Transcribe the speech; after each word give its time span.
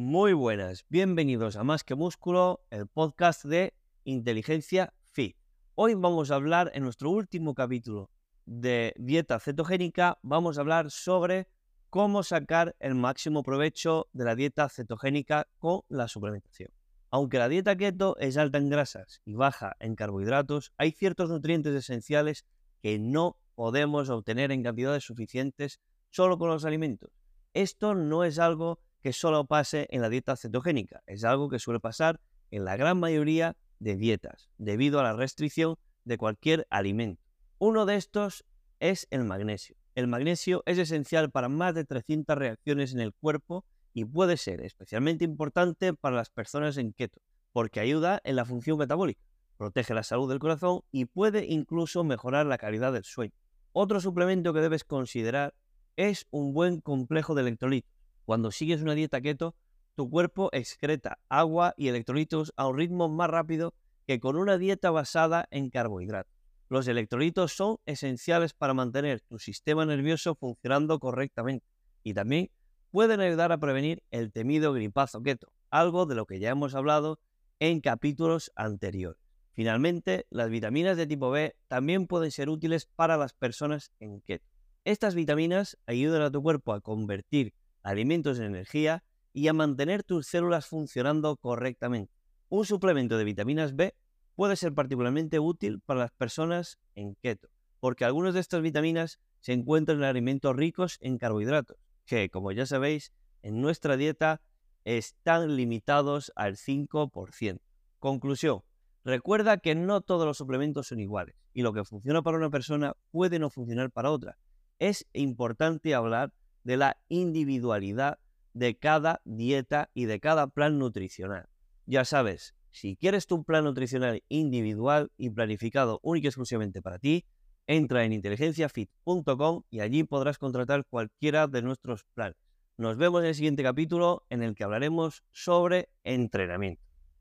Muy 0.00 0.32
buenas, 0.32 0.86
bienvenidos 0.88 1.56
a 1.56 1.64
Más 1.64 1.82
que 1.82 1.96
Músculo, 1.96 2.64
el 2.70 2.86
podcast 2.86 3.44
de 3.44 3.74
Inteligencia 4.04 4.94
Fit. 5.02 5.36
Hoy 5.74 5.94
vamos 5.94 6.30
a 6.30 6.36
hablar 6.36 6.70
en 6.72 6.84
nuestro 6.84 7.10
último 7.10 7.52
capítulo 7.52 8.08
de 8.46 8.94
dieta 8.96 9.40
cetogénica, 9.40 10.20
vamos 10.22 10.56
a 10.56 10.60
hablar 10.60 10.92
sobre 10.92 11.48
cómo 11.90 12.22
sacar 12.22 12.76
el 12.78 12.94
máximo 12.94 13.42
provecho 13.42 14.06
de 14.12 14.24
la 14.24 14.36
dieta 14.36 14.68
cetogénica 14.68 15.48
con 15.58 15.80
la 15.88 16.06
suplementación. 16.06 16.70
Aunque 17.10 17.38
la 17.38 17.48
dieta 17.48 17.76
keto 17.76 18.16
es 18.20 18.36
alta 18.36 18.58
en 18.58 18.68
grasas 18.68 19.20
y 19.24 19.34
baja 19.34 19.74
en 19.80 19.96
carbohidratos, 19.96 20.72
hay 20.76 20.92
ciertos 20.92 21.28
nutrientes 21.28 21.74
esenciales 21.74 22.46
que 22.80 23.00
no 23.00 23.36
podemos 23.56 24.10
obtener 24.10 24.52
en 24.52 24.62
cantidades 24.62 25.02
suficientes 25.02 25.80
solo 26.08 26.38
con 26.38 26.50
los 26.50 26.64
alimentos. 26.64 27.10
Esto 27.52 27.96
no 27.96 28.22
es 28.22 28.38
algo 28.38 28.78
que 29.02 29.12
solo 29.12 29.44
pase 29.46 29.86
en 29.90 30.02
la 30.02 30.08
dieta 30.08 30.36
cetogénica, 30.36 31.02
es 31.06 31.24
algo 31.24 31.48
que 31.48 31.58
suele 31.58 31.80
pasar 31.80 32.20
en 32.50 32.64
la 32.64 32.76
gran 32.76 32.98
mayoría 32.98 33.56
de 33.78 33.96
dietas, 33.96 34.50
debido 34.58 35.00
a 35.00 35.04
la 35.04 35.12
restricción 35.12 35.76
de 36.04 36.18
cualquier 36.18 36.66
alimento. 36.70 37.22
Uno 37.58 37.86
de 37.86 37.96
estos 37.96 38.44
es 38.80 39.06
el 39.10 39.24
magnesio. 39.24 39.76
El 39.94 40.06
magnesio 40.06 40.62
es 40.66 40.78
esencial 40.78 41.30
para 41.30 41.48
más 41.48 41.74
de 41.74 41.84
300 41.84 42.36
reacciones 42.38 42.92
en 42.92 43.00
el 43.00 43.12
cuerpo 43.12 43.64
y 43.92 44.04
puede 44.04 44.36
ser 44.36 44.60
especialmente 44.60 45.24
importante 45.24 45.92
para 45.92 46.16
las 46.16 46.30
personas 46.30 46.76
en 46.76 46.92
keto, 46.92 47.20
porque 47.52 47.80
ayuda 47.80 48.20
en 48.22 48.36
la 48.36 48.44
función 48.44 48.78
metabólica, 48.78 49.20
protege 49.56 49.94
la 49.94 50.04
salud 50.04 50.28
del 50.28 50.38
corazón 50.38 50.82
y 50.92 51.06
puede 51.06 51.46
incluso 51.46 52.04
mejorar 52.04 52.46
la 52.46 52.58
calidad 52.58 52.92
del 52.92 53.04
sueño. 53.04 53.34
Otro 53.72 54.00
suplemento 54.00 54.54
que 54.54 54.60
debes 54.60 54.84
considerar 54.84 55.54
es 55.96 56.26
un 56.30 56.52
buen 56.52 56.80
complejo 56.80 57.34
de 57.34 57.42
electrolitos. 57.42 57.97
Cuando 58.28 58.50
sigues 58.50 58.82
una 58.82 58.94
dieta 58.94 59.22
keto, 59.22 59.54
tu 59.94 60.10
cuerpo 60.10 60.50
excreta 60.52 61.18
agua 61.30 61.72
y 61.78 61.88
electrolitos 61.88 62.52
a 62.58 62.68
un 62.68 62.76
ritmo 62.76 63.08
más 63.08 63.30
rápido 63.30 63.72
que 64.06 64.20
con 64.20 64.36
una 64.36 64.58
dieta 64.58 64.90
basada 64.90 65.48
en 65.50 65.70
carbohidratos. 65.70 66.34
Los 66.68 66.86
electrolitos 66.88 67.54
son 67.54 67.78
esenciales 67.86 68.52
para 68.52 68.74
mantener 68.74 69.22
tu 69.22 69.38
sistema 69.38 69.86
nervioso 69.86 70.34
funcionando 70.34 70.98
correctamente 70.98 71.64
y 72.02 72.12
también 72.12 72.50
pueden 72.90 73.20
ayudar 73.20 73.50
a 73.50 73.56
prevenir 73.56 74.02
el 74.10 74.30
temido 74.30 74.74
gripazo 74.74 75.22
keto, 75.22 75.50
algo 75.70 76.04
de 76.04 76.16
lo 76.16 76.26
que 76.26 76.38
ya 76.38 76.50
hemos 76.50 76.74
hablado 76.74 77.20
en 77.60 77.80
capítulos 77.80 78.52
anteriores. 78.56 79.22
Finalmente, 79.54 80.26
las 80.28 80.50
vitaminas 80.50 80.98
de 80.98 81.06
tipo 81.06 81.30
B 81.30 81.56
también 81.66 82.06
pueden 82.06 82.30
ser 82.30 82.50
útiles 82.50 82.84
para 82.94 83.16
las 83.16 83.32
personas 83.32 83.90
en 84.00 84.20
keto. 84.20 84.44
Estas 84.84 85.14
vitaminas 85.14 85.78
ayudan 85.86 86.20
a 86.20 86.30
tu 86.30 86.42
cuerpo 86.42 86.74
a 86.74 86.82
convertir 86.82 87.54
alimentos 87.88 88.38
en 88.38 88.44
energía 88.44 89.02
y 89.32 89.48
a 89.48 89.52
mantener 89.52 90.02
tus 90.02 90.26
células 90.26 90.66
funcionando 90.66 91.36
correctamente. 91.36 92.12
Un 92.48 92.64
suplemento 92.64 93.16
de 93.16 93.24
vitaminas 93.24 93.74
B 93.74 93.94
puede 94.34 94.56
ser 94.56 94.74
particularmente 94.74 95.38
útil 95.38 95.80
para 95.80 96.00
las 96.00 96.12
personas 96.12 96.78
en 96.94 97.14
keto, 97.16 97.48
porque 97.80 98.04
algunas 98.04 98.34
de 98.34 98.40
estas 98.40 98.62
vitaminas 98.62 99.18
se 99.40 99.52
encuentran 99.52 99.98
en 99.98 100.04
alimentos 100.04 100.54
ricos 100.54 100.98
en 101.00 101.18
carbohidratos, 101.18 101.76
que, 102.04 102.28
como 102.30 102.52
ya 102.52 102.66
sabéis, 102.66 103.12
en 103.42 103.60
nuestra 103.60 103.96
dieta 103.96 104.40
están 104.84 105.56
limitados 105.56 106.32
al 106.36 106.56
5%. 106.56 107.60
Conclusión. 107.98 108.62
Recuerda 109.04 109.58
que 109.58 109.74
no 109.74 110.00
todos 110.00 110.26
los 110.26 110.36
suplementos 110.36 110.88
son 110.88 111.00
iguales 111.00 111.34
y 111.54 111.62
lo 111.62 111.72
que 111.72 111.84
funciona 111.84 112.22
para 112.22 112.36
una 112.36 112.50
persona 112.50 112.94
puede 113.10 113.38
no 113.38 113.50
funcionar 113.50 113.90
para 113.90 114.10
otra 114.10 114.38
es 114.78 115.06
importante 115.12 115.94
hablar 115.94 116.32
de 116.68 116.76
la 116.76 116.98
individualidad 117.08 118.18
de 118.52 118.76
cada 118.76 119.22
dieta 119.24 119.88
y 119.94 120.04
de 120.04 120.20
cada 120.20 120.48
plan 120.48 120.78
nutricional. 120.78 121.48
Ya 121.86 122.04
sabes, 122.04 122.54
si 122.70 122.94
quieres 122.94 123.26
tu 123.26 123.42
plan 123.42 123.64
nutricional 123.64 124.22
individual 124.28 125.10
y 125.16 125.30
planificado 125.30 125.98
único 126.02 126.26
y 126.26 126.28
exclusivamente 126.28 126.82
para 126.82 126.98
ti, 126.98 127.24
entra 127.66 128.04
en 128.04 128.12
inteligenciafit.com 128.12 129.62
y 129.70 129.80
allí 129.80 130.04
podrás 130.04 130.36
contratar 130.36 130.84
cualquiera 130.84 131.46
de 131.46 131.62
nuestros 131.62 132.04
planes. 132.12 132.36
Nos 132.76 132.98
vemos 132.98 133.22
en 133.22 133.28
el 133.28 133.34
siguiente 133.34 133.62
capítulo 133.62 134.26
en 134.28 134.42
el 134.42 134.54
que 134.54 134.64
hablaremos 134.64 135.24
sobre 135.30 135.88
entrenamiento. 136.04 136.87